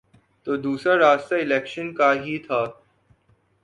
تو 0.47 0.51
دوسرا 0.57 0.93
راستہ 0.97 1.35
الیکشن 1.35 1.93
کا 1.93 2.13
ہی 2.13 2.37
تھا۔ 2.37 2.61